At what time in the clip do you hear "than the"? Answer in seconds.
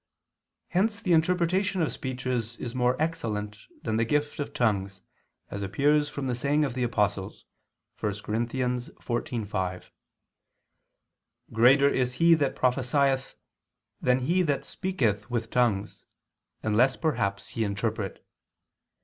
3.83-4.03